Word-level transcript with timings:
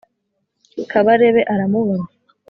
Kabarebe 0.91 1.41
aramubona 1.53 2.05